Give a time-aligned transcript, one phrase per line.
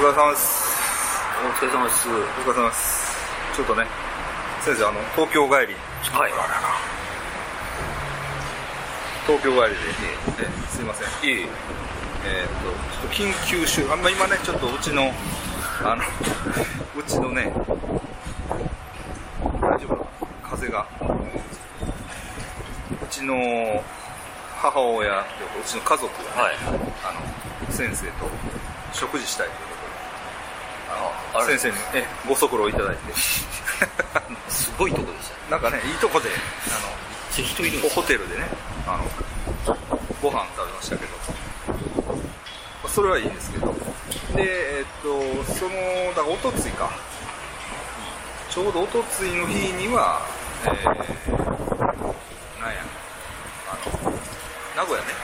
[0.00, 0.80] 疲れ様です
[1.44, 2.08] お疲れ様です。
[2.08, 3.12] お疲れ様です
[3.54, 3.84] ちょっとね
[4.64, 5.74] 先生あの東京帰り
[6.10, 6.32] はい。
[9.26, 9.80] 東京帰りで、
[10.42, 11.48] ええすいませんいえいえ。
[12.24, 15.12] えーっとちょっと緊急集あんま今ねちょっとうちの
[15.84, 16.02] あの
[16.98, 17.52] うちのね
[19.60, 20.06] 大丈夫
[20.48, 20.86] 風が
[23.02, 23.82] うちの
[24.62, 25.24] 母親と
[25.60, 26.56] うちの家族が、ねはい。
[27.04, 28.30] あの先生と
[28.94, 29.69] 食事したいと
[31.46, 33.12] 先生にえご足労いただいて。
[34.48, 35.50] すごいとこでした。
[35.52, 36.28] なんかねいいとこで
[36.68, 38.48] あの人いるホテルでね
[38.86, 39.04] あの
[40.20, 41.12] ご飯食べましたけど、
[42.82, 43.74] まあそれはいいんですけど。
[44.34, 45.08] でえっと
[45.54, 45.70] その
[46.14, 46.90] だからおとついか。
[48.50, 50.20] ちょうどおとついの日には
[50.64, 50.98] えー、なんや
[53.70, 54.12] あの
[54.76, 55.14] 名古屋ね。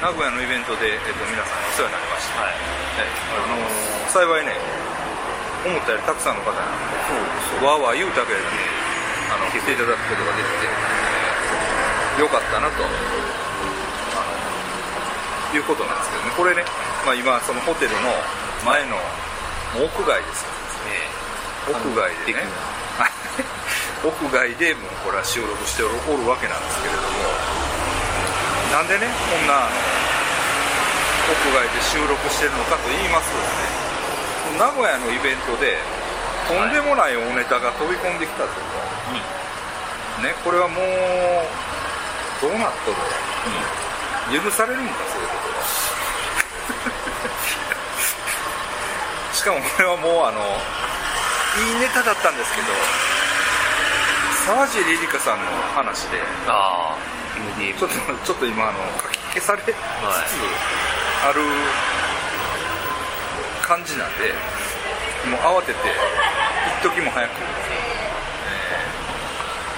[0.00, 2.52] 名古屋のイベントで、えっと皆さんにお世話になりました、はい。
[2.96, 3.04] え
[3.36, 4.79] あの幸いね
[5.64, 6.58] 思ったよりたくさんの方に
[7.64, 8.50] わーわー言うたけれども
[9.30, 11.10] あの来ていただくことができて、えー
[12.20, 12.88] よかったなとあ
[15.48, 16.30] のいうことなんですけどね。
[16.36, 16.60] これね、
[17.06, 18.12] まあ、今そのホテルの
[18.60, 18.96] 前の
[19.80, 20.52] 屋外ですよ。
[20.92, 22.44] え屋外でね。
[24.04, 24.52] 屋外。
[24.60, 25.96] でもうこれは収録しておる
[26.28, 27.08] わけなんですけれども
[28.72, 33.79] なんでねこんな屋外で収録してるのかと言いますとですね
[34.58, 35.78] 名古屋のイベントで
[36.48, 38.48] とんでもない大ネタが飛び込んできたと、
[40.22, 40.80] ねこれはもう
[42.42, 42.96] どうなっとる
[44.42, 45.64] 許されるんかそういうことは。
[49.34, 50.40] しかもこれはもうあの
[51.56, 52.66] いいネタだったんですけど
[54.46, 56.96] 沢尻エリカさんの話であ。
[57.78, 59.74] ちょっとちょっと今あの書き消されつつ
[61.24, 61.40] ある
[63.70, 64.34] 感じなんで
[65.30, 65.78] もう慌てて
[66.82, 67.46] 一時も早く、え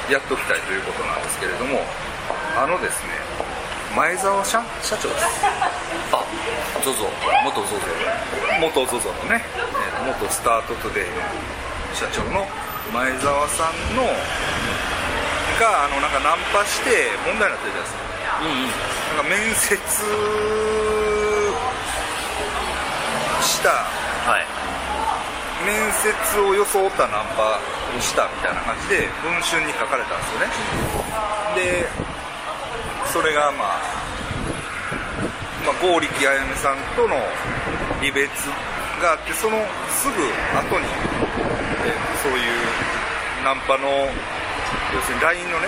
[0.08, 1.78] ーやっときたいということなんですけれども
[2.58, 3.12] あのですね
[3.94, 6.24] 前澤社社長ですあ、
[6.84, 7.04] ゾゾ。
[7.44, 7.80] 元ゾゾ。
[8.60, 11.12] 元 ZOZO のねえー元スタートトゥデイの
[11.94, 12.48] 社長の
[12.92, 14.02] 前澤さんの
[15.60, 18.00] があのなんかナンパして問題になってるじゃないですか
[18.40, 18.68] うんうん。
[19.16, 21.11] なんか面接
[23.52, 24.48] したはい。
[25.68, 26.08] 面接
[26.40, 30.48] を装ったナンパをしたみたいな感じで文春に書かれたんですよね
[31.54, 31.86] で
[33.12, 33.82] それがまあ、
[35.62, 37.14] まあ、剛力あやめさんとの
[38.00, 38.26] 離別
[38.98, 39.60] があってその
[39.94, 40.18] すぐ
[40.56, 40.86] 後に、
[41.86, 45.66] えーそういうナンパの要するに LINE のね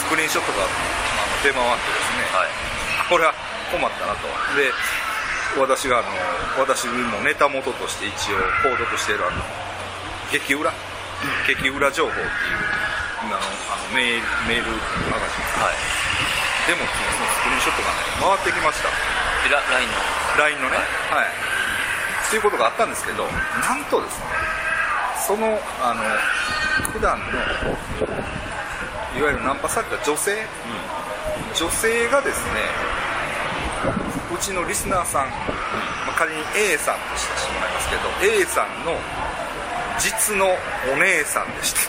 [0.00, 0.64] スクリーンショットが
[1.44, 2.48] 出回ってですね、はい。
[3.04, 3.34] これは
[3.68, 4.24] 困ったなと
[4.56, 4.72] で
[5.60, 6.08] 私があの
[6.58, 9.42] 私もネタ元として一応購読しているあの
[10.30, 10.72] 激裏？
[11.46, 12.28] 激裏情報っていう
[13.22, 14.70] あのあのメールメール
[15.08, 15.46] マガジン。
[15.62, 15.76] はい。
[16.66, 18.88] でもそのスクリーンショットがね回ってきました。
[19.46, 19.94] で、ラ LINE の。
[20.38, 20.76] LINE のね。
[21.12, 21.28] はい。
[21.28, 24.26] っていうことがあったんですけどなんとですね
[25.26, 26.02] そのあの
[26.90, 27.24] 普段の
[29.16, 30.34] いわゆるナンパされた女性？
[31.54, 33.03] 女性がですねう
[34.44, 35.32] ちのリスナーさん、ま
[36.10, 38.02] あ、仮に A さんとしてもらいますけど
[38.42, 38.92] A さんの
[39.98, 40.44] 実の
[40.92, 41.80] お姉さんでした。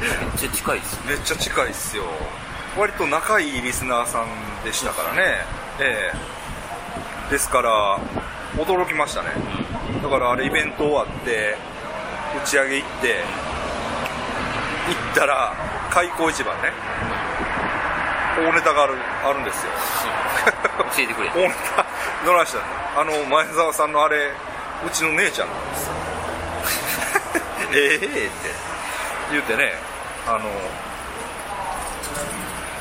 [0.00, 1.06] めっちゃ近いです。
[1.06, 2.04] めっちゃ近いっすよ。
[2.76, 4.26] 割と仲いいリスナーさん
[4.64, 5.46] でしたからね。
[5.80, 6.12] え
[7.30, 7.30] え。
[7.30, 7.98] ですから
[8.56, 9.28] 驚きましたね。
[10.02, 11.56] だからあれイベント終わって
[12.44, 13.24] 打ち上げ行って
[14.88, 15.54] 行ったら
[15.90, 16.93] 開口一番ね
[18.44, 18.94] 大ネタがある
[19.24, 19.72] あるんですよ。
[20.96, 21.28] 教えてくれ。
[21.30, 21.86] 大ネタ
[22.26, 22.58] どないした？
[22.58, 22.64] の
[23.00, 24.30] あの前澤さんのあれ
[24.86, 25.94] うちの姉ちゃんなんですよ。
[27.74, 28.30] ええって。
[29.32, 29.72] 言ってね
[30.26, 30.48] あの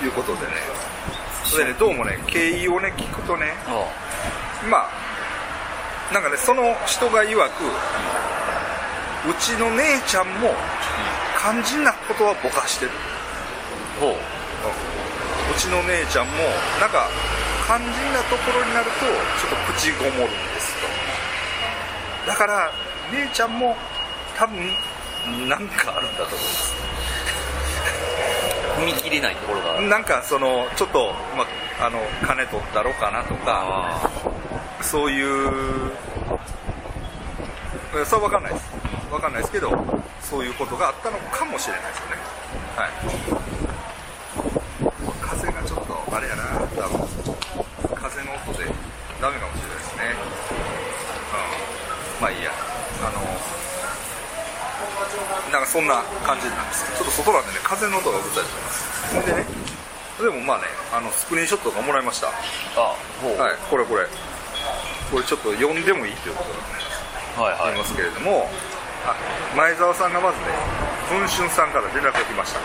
[0.06, 0.54] いうことでね。
[1.46, 3.86] それでねどうもね経緯をね聞くとねあ
[4.70, 4.90] ま
[6.12, 7.64] あなんかねその人が曰く
[9.30, 10.54] うちの姉ちゃんも
[11.40, 12.92] 肝心なことはぼかしてる。
[13.98, 14.02] あ。
[14.02, 14.16] ほう。
[15.56, 16.34] うちの姉ちゃんも
[16.80, 17.08] なんか
[17.66, 20.76] 肝心なところになるとちょっと口ごもるんです
[22.26, 22.32] と。
[22.32, 22.72] だから
[23.12, 23.76] 姉ちゃんも
[24.38, 24.58] 多分
[25.48, 26.74] なんかあるんだと思います。
[28.80, 29.80] 踏み切れないところが。
[29.82, 31.46] なんかそのちょっと、ま
[31.80, 34.10] あ、あの金取ったろかなとかあ
[34.82, 35.92] そういう
[37.96, 38.72] えそれは分かんないです。
[39.12, 39.70] 分かんないですけど
[40.22, 42.16] そういうことがあったのかもしれないですよね。
[42.76, 43.43] はい
[46.14, 46.44] あれやな、
[46.78, 47.10] 多分
[47.96, 48.70] 風の音で
[49.20, 50.14] ダメかもしれないですね。
[52.18, 52.52] うん、まあいいや、
[53.02, 53.18] あの、
[55.52, 59.26] なんかそんな感じなんですちょっと外なんでね、風の音がうるさいちゃいます。
[59.26, 59.46] でね、
[60.22, 62.28] でもまあね、あのスクリーンショットがもらいました。
[62.28, 62.96] あは
[63.50, 64.06] い、これこれ。
[65.10, 66.78] これちょっと呼んでもいいということなんで、
[67.42, 68.50] はいはい、ありますけれども、
[69.06, 69.16] あ
[69.58, 70.46] 前澤さんがまずね、
[71.10, 72.60] 文春さんから連絡が来ました。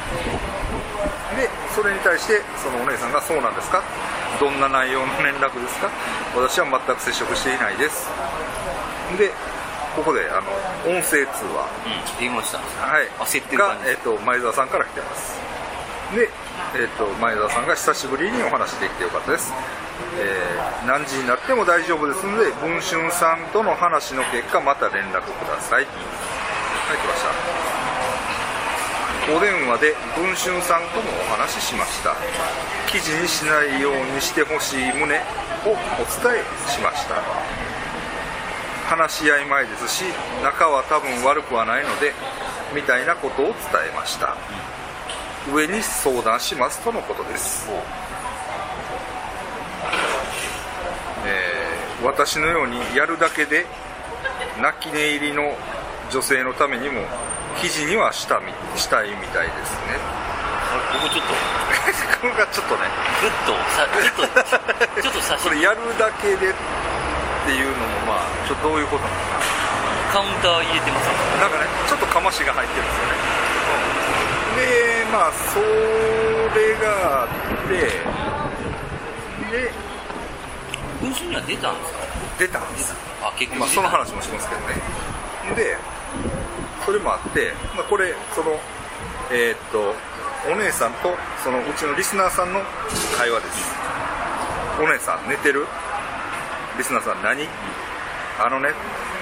[1.36, 3.82] でそれに対してそのお姉さんが「そうなんですか?」
[4.40, 5.88] どんな内容の連絡ですか？
[6.36, 8.08] 私は全く接触していないです。
[9.16, 9.30] で
[9.96, 11.66] ここであの音声通話。
[11.86, 12.18] うん。
[12.20, 13.84] 電話したんですねはい、焦ってる感じ。
[13.86, 15.40] が、えっと前澤さんから来てます。
[16.14, 16.28] で、
[16.76, 19.52] えっと前澤さんが久しぶりにお話できてよかったです、
[20.18, 25.82] えー何時になっても大丈夫ですので文春さんとの話の結果また連絡ください。
[25.82, 27.87] はい来ました
[29.36, 32.16] お電話で文春さんともお話ししました。
[32.90, 37.22] 記事にしないようにしてほしい旨をお伝えしました。
[38.86, 40.04] 話し合い前ですし
[40.42, 42.14] 仲は多分悪くはないので
[42.74, 43.54] みたいなことを伝
[43.92, 44.34] えました。
[45.52, 47.70] 上に相談しますとのことです、
[51.26, 51.68] えー
[52.04, 53.66] 私のようにやるだけで
[54.62, 55.56] 泣き寝入りの
[56.12, 57.00] 女性のためにも
[57.60, 59.98] 記事にはしたみしたいみたいですね。
[59.98, 61.34] あれ僕ちょっと。
[62.20, 62.82] これがちょっとね。
[63.22, 65.50] グッとさちょっと ちょっと写真。
[65.50, 66.54] これやるだけでっ
[67.46, 69.22] ていうのもまあちょっとどういうことなのか。
[70.12, 71.06] カウンター入れてます
[71.36, 73.12] ななんかねちょっとかましが入ってるんですよね、
[74.56, 77.28] でまあそれがあっ
[77.68, 77.74] て。
[79.50, 79.70] で
[81.02, 81.98] 文春には出たんですか？
[82.38, 82.94] 出たんです。
[83.22, 84.74] あ結局まあ、その話もしますけどね。
[85.54, 85.76] で
[86.88, 88.56] それもあって、まあ、これその
[89.30, 89.92] えーっと
[90.50, 91.12] お姉さんと
[91.44, 92.60] そのうちのリスナーさんの
[93.12, 93.74] 会話です。
[94.80, 95.66] お姉さん寝てる？
[96.78, 97.44] リスナーさん何？
[98.40, 98.70] あのね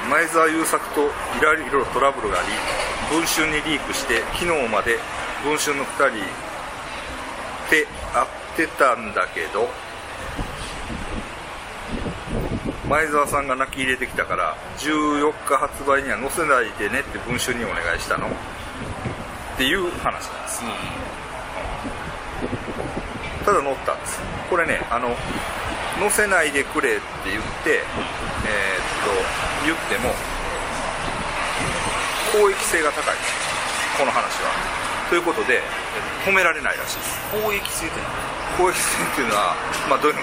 [0.09, 1.11] 前澤友作とい
[1.43, 2.55] ろいろトラブルがあり
[3.11, 5.01] 文春にリークして昨日まで
[5.43, 6.23] 文春の2人
[7.75, 7.83] で
[8.55, 9.67] 会ってたんだけど
[12.88, 18.29] 前澤さんが泣き入れてきたから14日発売には載せないでねって文春にお願いしたの。
[18.29, 18.31] っ
[19.59, 20.62] ていう話なんです。
[23.44, 24.21] ただ載ったんです。
[24.49, 25.17] これねあの
[25.99, 27.83] 載せないでくれって言ってえーっ
[29.03, 29.11] と
[29.67, 30.15] 言っても
[32.38, 33.17] 公益性が高い。
[33.99, 34.53] この話は。
[35.11, 35.61] ということで
[36.25, 37.19] 止められないらしいです。
[37.43, 37.97] 公益性って
[38.56, 39.56] 公益性っていうのは
[39.91, 40.23] まあどういうの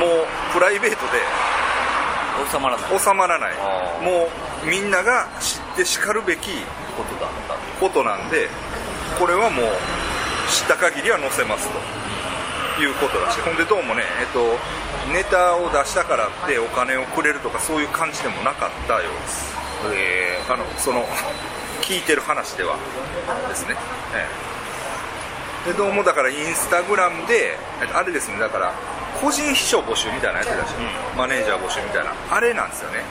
[0.00, 1.20] もうプライベートで
[2.40, 2.98] 何収まらない。
[2.98, 3.52] 収まらない。
[4.02, 4.28] も
[4.64, 6.48] うみんなが知ってしかるべき
[6.96, 7.30] ことだ
[7.78, 8.48] ことなんで
[9.18, 9.66] これはもう
[10.50, 12.00] 知った限りは載せますと。
[12.80, 13.40] いうことらしい。
[13.42, 14.56] ほんでどうもねえっと
[15.12, 19.54] ネタを出したからってお金をくれるとかそういう感じでもなかったようです。
[19.92, 21.04] へあのその
[21.82, 22.76] 聞いてる話では。
[23.50, 23.76] ですね、
[24.14, 24.26] え
[25.66, 25.72] え。
[25.72, 27.58] でどうもだからインスタグラムで
[27.92, 28.72] あれですねだから
[29.20, 30.74] 個人秘書募集みたいなやつだし、
[31.16, 32.12] マネージャー募集みたいな。
[32.30, 33.02] あれなんですよね。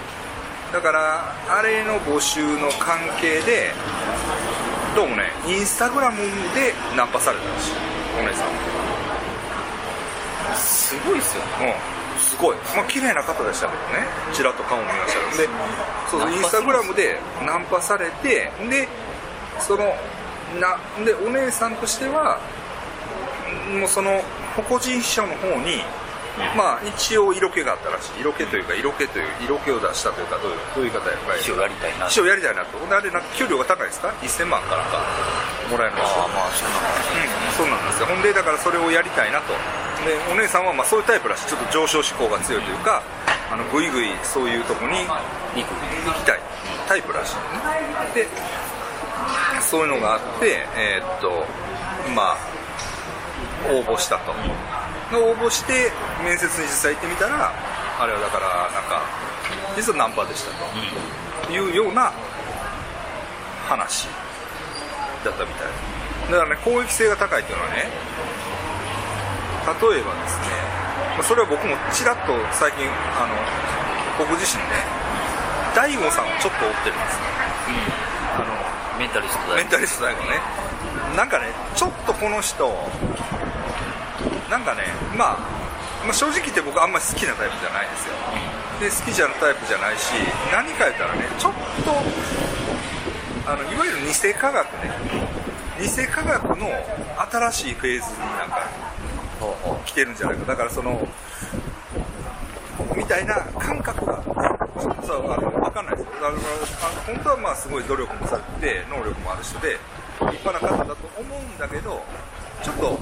[0.71, 3.71] だからあれの募集の関係で
[4.95, 6.17] どうもねインスタグラム
[6.53, 7.71] でナンパされたらしい。
[8.19, 8.47] お姉さん。
[10.51, 11.75] えすごいっすよね。
[12.15, 12.19] うん。
[12.19, 12.57] すごい。
[12.75, 14.07] まあ綺麗な方でしたけどね。
[14.33, 15.49] ちらっと顔も見ましたけど。
[15.49, 15.49] で
[16.11, 18.87] そうインスタグラムでナンパされてで
[19.59, 19.95] その
[20.59, 22.39] なでお姉さんとしては
[23.79, 24.21] もうその
[24.63, 25.83] 個人秘書の方に
[26.56, 28.21] まあ一応色気があったらしい。
[28.21, 32.80] 色気というか色気という色気を出したというかどういうどういう方やっぱり一応やりたいな秘書やりたいなと。
[32.80, 35.04] であれなんか給料が高いですか？1000万かなんか。
[35.69, 38.06] もらえるらしいああまあそんな感じうん、そうなんですよ。
[38.07, 39.54] ほんでだからそれをやりたいなと。
[40.01, 41.47] でお姉さんはまあそういうタイプらしい。
[41.47, 43.04] ちょっと上昇志向が強いというか
[43.51, 45.06] あのぐいぐいそういうとこに
[45.54, 46.39] 肉行きたい
[46.87, 48.16] タイプらしい。
[48.16, 48.25] で
[49.61, 51.45] そういうのがあってえーっと
[52.16, 52.37] まあ
[53.71, 54.33] 応募したと。
[55.11, 55.92] で応募して
[56.23, 57.54] 面接に実際行ってみたら
[57.99, 59.02] あれはだからなんか
[59.76, 60.66] 実はナンパでしたと。
[61.52, 62.14] いうような
[63.68, 64.07] 話
[65.26, 65.68] だったみたい。
[66.30, 67.90] だからね公益性が高いっていうのはね
[69.66, 70.45] 例えばですね
[71.18, 72.85] まあそれは僕もちらっと最近
[73.18, 73.33] あの
[74.19, 74.69] 僕自身ね
[75.76, 77.18] 大悟さんをちょっと追ってるんです。
[77.18, 77.26] よ
[78.38, 79.56] あのメンタリストだよ。
[79.57, 80.38] メンタリスト大悟ね。
[81.18, 82.69] なんかねちょっとこの人
[84.49, 84.81] なんかね、
[85.15, 85.37] まあ、
[86.03, 88.15] まあ正直言って僕あんまり好きなタイプじゃないんですよ。
[88.79, 90.11] で好きじゃなタイプじゃないし
[90.51, 91.53] 何か言ったらねちょっ
[91.85, 91.91] と
[93.51, 94.91] あのいわゆる偽科学ね。
[95.79, 96.68] 偽科学の
[97.31, 98.68] 新しいフェーズになんか
[99.85, 100.45] 来てるんじゃないか。
[100.45, 101.07] だからその
[102.95, 104.23] みたいな感覚が、ね、
[105.06, 106.07] そうあの分かんないです。
[106.19, 106.37] あのあの
[107.06, 109.77] 本当はまあすごい努力もされて能力もある人で
[110.19, 112.03] 立派な方だと思うんだけど
[112.61, 112.99] ちょっと、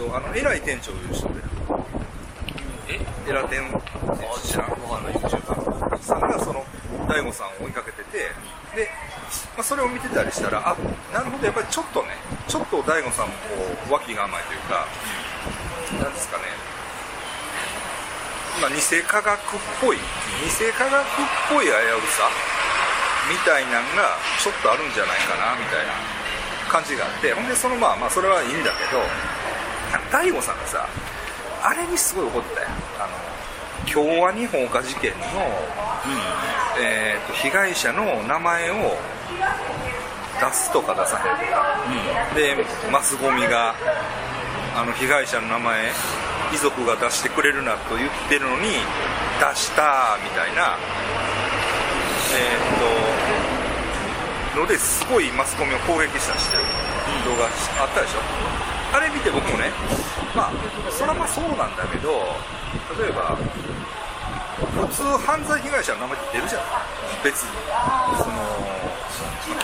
[0.00, 1.34] と、あの偉い店長をいう人で。
[2.88, 2.98] え？
[3.28, 3.60] エラ店
[4.42, 6.64] 知らんわかんない YouTuber さんがその
[7.06, 8.18] 大悟さんを追いかけてて
[8.74, 8.90] で、
[9.54, 10.74] まあ、それを見てたりしたらあ
[11.14, 12.08] なるほどやっぱりちょっとね
[12.48, 13.34] ちょっと大悟さんも
[13.86, 14.82] こう脇が甘いというか
[16.02, 16.44] なんですかね。
[18.60, 19.38] まあ、偽科学っ
[19.80, 20.02] ぽい偽
[20.74, 21.06] 科学っ
[21.54, 21.72] ぽい危う
[22.10, 22.26] さ
[23.30, 25.94] みたいなんがちょっとあるんじゃないかなみたいな
[26.66, 28.98] 感じがあってほんでそのまあまあそれはいいんだけど
[30.12, 30.88] 大悟さんがさ
[31.62, 32.68] あれにすごい怒ってたよ
[32.98, 35.16] あの京アニ放火事件の、
[36.80, 38.74] えー、と被害者の名前を
[40.40, 42.56] 出すとか出さへんとか、で
[42.90, 43.74] マスゴミが
[44.74, 45.90] あの被害者の名前
[46.54, 48.68] 遺族が出してくれるなと言ってるのに
[49.38, 50.78] 出したみたいな。
[52.32, 52.78] えー、っ
[54.54, 56.62] とのですごいマスコミを攻撃したしてる
[57.24, 58.69] 動画あったでしょ？
[58.92, 59.70] あれ見て僕もね
[60.34, 60.52] まあ
[60.90, 62.10] それはまあそうなんだけど
[62.98, 63.36] 例えば
[64.60, 66.62] 普通犯罪被害者の名前って出るじゃん。
[67.24, 67.50] 別に。
[68.20, 68.36] その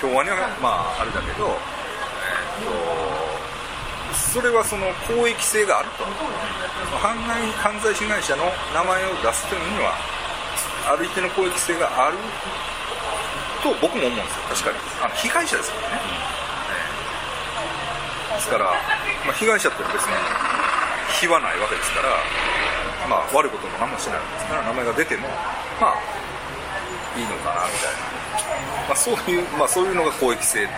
[0.00, 6.04] 京アニはまああれだけどえーっとそれはその公益性があると。
[6.96, 9.92] 犯罪犯罪被害者の名前を出すというには
[10.88, 12.16] ある一定の公益性がある
[13.62, 14.72] と僕も思うんですよ。
[14.72, 14.78] 確かに。
[15.04, 16.00] あの被害者ですからね、
[18.36, 18.64] ですから、
[19.24, 20.12] まあ、被害者って別に
[21.20, 22.12] 非はないわけですから、
[23.08, 25.28] まあ、悪いことも何もしないわけですから名前が出ても
[25.80, 25.98] まあ
[27.16, 30.68] いいのかなみたいな、まあ、そういう、まあ、そういうのが公益性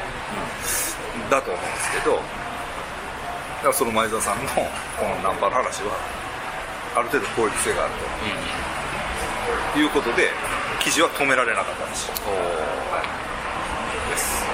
[1.28, 4.62] だと思うんですけどだからその前澤さんのこ
[5.02, 5.98] のナンパの話は
[6.94, 8.68] ある程度公益性があると。
[9.78, 10.28] いうことで
[10.80, 12.08] 記事は止められなかったんです。
[12.08, 14.44] よ、はい、です。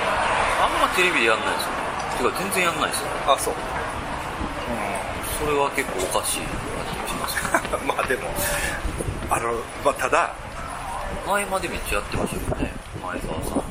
[0.63, 1.84] あんまテレビでやんないですよ
[2.25, 3.09] てか全然やんないですよ。
[3.29, 3.55] あそう。
[5.39, 6.41] それは結構おかしいし
[7.21, 7.37] ます。
[7.37, 8.31] よ まあでも
[9.29, 9.53] あの、
[9.85, 10.33] まあ、ただ
[11.27, 12.73] 前までめっちゃやってましたよね。
[13.03, 13.65] 前澤さん。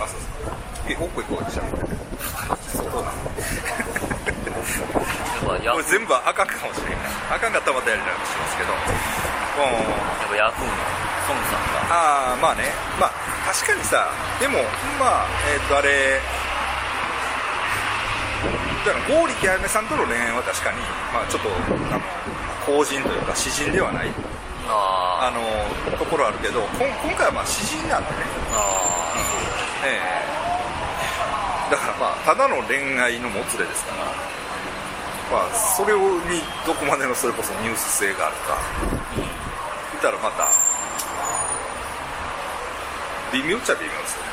[0.00, 0.56] あそうそう。
[0.88, 1.62] え奥行こうでしょ
[2.72, 3.04] そうなの
[5.60, 6.96] やっぱこれ全部あかんかもしれな。
[6.96, 7.04] い
[7.36, 8.72] あかんかったらまたやり直しますけど。
[8.72, 9.76] うん。
[9.76, 9.80] や
[10.24, 10.72] っぱヤフーの
[11.28, 11.94] 孫さんが。
[11.94, 12.64] ああまあね。
[12.98, 13.12] まあ
[13.52, 14.58] 確かにさでも
[14.98, 16.20] まあえっ、とあれ
[18.84, 20.78] だから剛力あやめさんとの恋愛は確かに、
[21.12, 21.48] まあ、ちょっと
[21.92, 22.04] あの
[22.64, 24.08] 公人というか詩人ではない
[24.68, 28.16] ああのところあるけど今回はまあ詩人なんでね、
[28.52, 29.12] あ
[29.84, 29.98] え
[31.68, 31.72] え。
[31.72, 34.04] だからまあただの恋愛のもつれですから、
[35.30, 36.00] まあ、それに
[36.66, 38.58] どこまでのそれこそニュース性があるか。
[39.92, 40.48] 見たらまた
[43.32, 44.30] 微妙っちゃ微妙ですよね。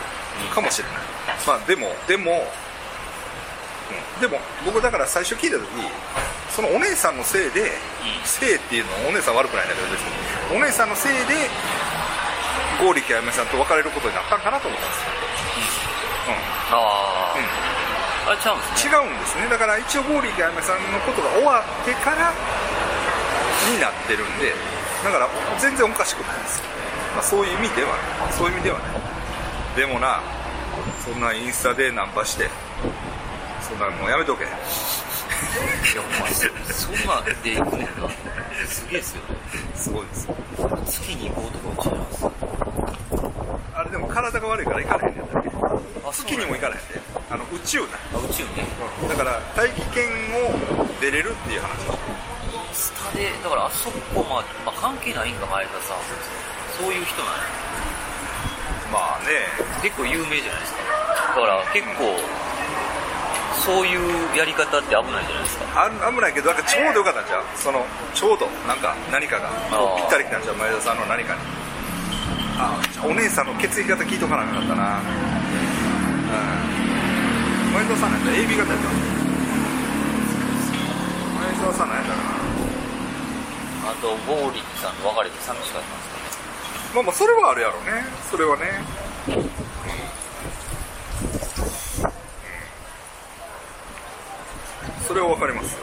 [0.54, 0.98] かもしれない。
[1.46, 2.40] まあでもでも、うん、
[4.20, 5.66] でも僕だから最初聞いた時
[6.50, 7.70] そのお姉さんのせいで、
[8.26, 10.58] せいっていうのはお姉さん悪くないんだけど別に。
[10.58, 11.46] お姉さんのせいで
[12.82, 16.34] 剛力あやめさんと別れることになったんかなと思ったんですよ、
[16.74, 17.42] ああうん。
[17.42, 17.46] うん。
[17.46, 18.92] ああれちゃうんですね。
[18.92, 19.48] 違うんですね。
[19.50, 22.34] だから一応剛力あやめさんのことが終わってから
[23.70, 24.54] になってるんで
[25.04, 26.66] だから全然おかしくないんですよ、
[27.14, 28.34] まあ、そういう意味ではね。
[28.34, 28.86] そういう意味ではね。
[29.76, 30.22] でもな
[31.06, 32.50] そんなインスタでナンパして
[33.68, 34.44] そんなもうやめとけ。
[34.44, 34.54] いや
[36.02, 38.10] お前そそんなんで行くねんな。
[38.68, 39.36] すげえっすよね。
[39.76, 40.36] すごいですよ。
[40.86, 42.26] 月に行こうとか違います？
[43.76, 45.50] あれでも体が悪いから行かれへんねんだけ。
[46.08, 47.86] あ月にも行かれへんであの宇宙な。
[48.16, 48.66] あ宇宙ね
[49.08, 50.08] だから大気圏
[50.48, 50.56] を
[51.02, 51.68] 出れるっていう話。
[52.74, 55.98] スタでだからあそこまで、まあ、関係ないんか前田さん。
[56.80, 57.42] そういう人なんや。
[58.92, 59.48] まあね。
[59.82, 60.80] 結構有名じゃないですか。
[61.36, 62.18] だから結構
[63.68, 65.68] そういうやり方って危ないじゃないですか。
[65.76, 67.52] あ危ないけどなんかちょうどよかったんちゃう？
[67.60, 67.84] その
[68.16, 69.52] ちょうどなんか何かが。
[70.00, 70.56] ぴったりきたんちゃう？
[70.56, 71.42] 前田さんの何かに。
[72.56, 75.02] あお姉さんの血液型聞いとかなかったな。
[75.04, 75.12] うん。
[77.76, 78.88] 前田さんなんやったら AB 型やった
[81.44, 82.40] 前田さんなんやったらな？
[83.92, 86.00] あとゴーリッさんと別れて寂しかったんで
[86.32, 86.48] すか
[86.96, 88.06] まあまあそれはあるやろね。
[88.32, 88.64] それはね
[95.18, 95.74] れはわかります。
[95.74, 95.80] よ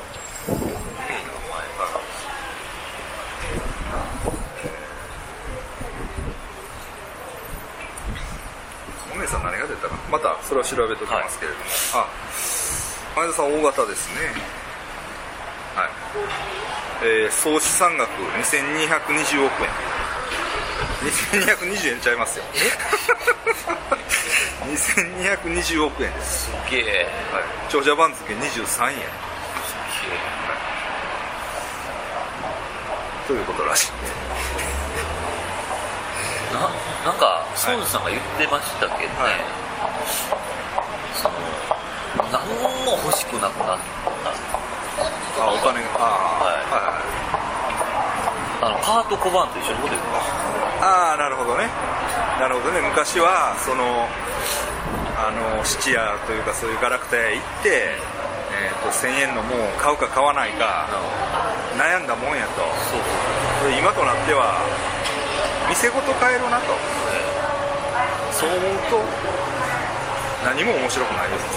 [9.12, 11.64] お姉さん何が出たかまたそれは調べておきますけれども、
[11.94, 12.06] あ
[13.16, 14.14] 前田さん大型ですね。
[15.74, 15.90] はい。
[17.02, 19.68] えー総資産額2220億円。
[21.04, 22.44] 2220円ちゃいますよ
[24.68, 26.12] 2220億円。
[26.12, 27.06] です、すげえ。
[27.32, 28.98] はい、長者番付23円。
[33.26, 33.92] ということらしい。
[36.52, 36.60] な
[37.10, 39.32] なんか孫さんが言ってましたけどね、はい。
[41.14, 41.34] その
[42.30, 42.46] 何
[42.84, 43.78] も欲しくなくなっ
[45.36, 45.42] た。
[45.42, 45.88] あお金が。
[45.98, 47.24] ああ、はい、はいはい
[48.64, 51.64] あのパート・コバーンと一緒のこと言ってましああなるほどね。
[52.36, 52.84] なるほどね。
[52.84, 54.04] 昔はその
[55.16, 57.96] あの質屋というかそういうガラクタ屋行って、
[58.52, 62.60] えー、と1000円のもんを買うか買わないかた悩んだもんやと。
[62.92, 64.60] そう今となっては
[65.72, 66.76] 店ごと買えるなと。
[68.36, 68.60] そう思う
[68.92, 69.00] と
[70.44, 71.48] 何も面白くないです。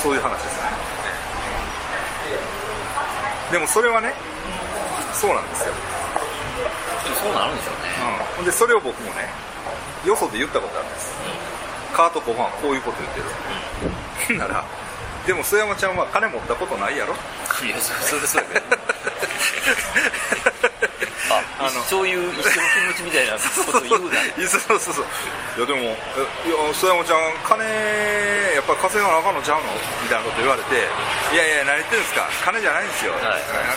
[0.00, 0.72] そういう話ですね。
[3.52, 4.14] でもそれはね
[5.12, 5.74] そうなんですよ、
[7.22, 7.90] そうなるんでしょうね。
[8.38, 9.28] うん、でそれを僕もね
[10.04, 11.12] よそで言ったことあるんです。
[11.92, 13.20] カート小判はこういうこと言って
[14.32, 14.64] るなら
[15.26, 17.14] でも須山ちゃんは金持ったことないやろ。
[17.62, 18.78] いやそそれそうやけど。
[21.30, 23.38] ああのそういう一緒の気持ちみたいなこ
[23.72, 24.16] と言うな。
[24.48, 25.04] そうそうそう。
[25.58, 27.62] いやでもえいや須山ちゃん金
[28.54, 29.68] やっぱ稼がなあかんのちゃうの？
[30.02, 32.26] みたいなこと言われていやいや何言ってるんですか？
[32.46, 33.22] 金じゃないんですよ、はい。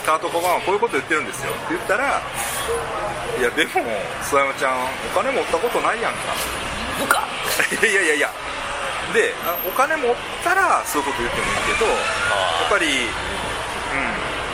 [0.05, 1.51] カート小判はこういうこと言ってるんですよ。
[1.51, 2.21] って言ったら
[3.40, 3.72] いやでも
[4.24, 6.20] 須山ちゃんお金持ったことないやんか。
[7.00, 7.25] 部下
[7.88, 8.30] いやいやいや。
[9.13, 11.94] であお金持ったらそういうこと言ってもいいけどや
[12.66, 13.10] っぱり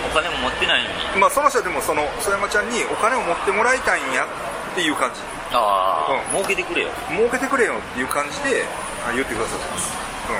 [0.09, 0.95] お金も持ってないのに。
[1.15, 5.21] うんまあその人はでもその須山ちゃんにお金を持ってもらいたいんやっていう感じ。
[5.53, 6.43] ああ、うん。
[6.43, 6.89] 儲けてくれよ。
[7.09, 8.65] 儲けてくれよっていう感じで
[9.07, 9.89] あ言ってくださってます。
[10.29, 10.31] う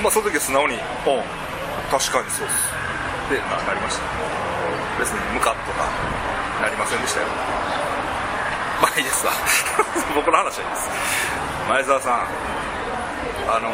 [0.00, 0.04] ん。
[0.04, 0.74] まあその時は素直に
[1.06, 1.10] 「う。
[1.10, 1.22] ん。
[1.90, 2.72] 確かにそうです」
[3.30, 4.02] で、まあ、なりました
[4.98, 5.88] 別にムカッとか
[6.60, 7.26] なりませんでしたよ。
[8.80, 9.32] まあいいですわ。
[10.14, 10.88] 僕の話はいいです。
[11.68, 12.26] 前澤さん
[13.48, 13.72] あのー、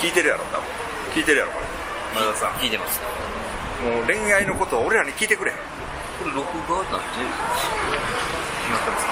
[0.00, 0.66] 聞いてるやろ多分。
[1.14, 1.66] 聞いてるやろこれ。
[2.20, 3.00] 前澤さ聞いてます。
[3.00, 3.02] ん
[3.86, 5.56] もう恋愛のことを俺らに聞いてくれこ
[6.26, 9.06] れ録画なんてなってます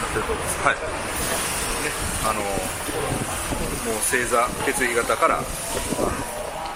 [0.00, 0.22] なってる。
[0.22, 0.74] と思いますはい。
[0.74, 0.80] ね
[2.24, 5.40] あのもう星座血液型から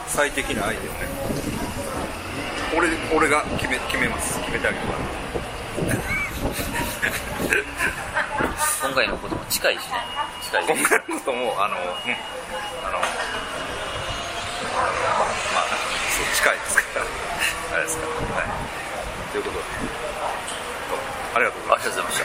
[0.06, 1.53] 最適な相手をね
[2.76, 4.38] 俺俺が決め決めます。
[4.40, 4.98] 決めてあげるから。
[8.82, 9.84] 今回のことも近いしね。
[10.42, 13.20] 近いし今回のこともあの、うん、あのまあ
[15.54, 15.64] まあ
[16.10, 17.06] そう近いですから。
[17.76, 18.10] あれですから。
[18.36, 19.32] はい。
[19.32, 19.64] ということで。
[21.34, 22.24] ありがとうございました